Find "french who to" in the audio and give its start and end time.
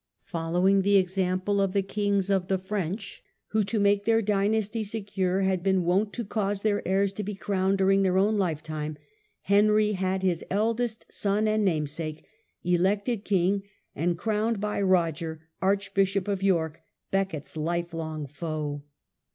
2.57-3.79